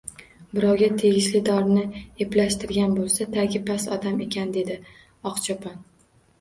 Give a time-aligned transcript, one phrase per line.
[0.53, 1.83] –Birovga tegishli dorini
[2.25, 4.83] eplashtirgan bo‘lsa, tagi past odam ekan,– dedi
[5.35, 5.81] Oqchopon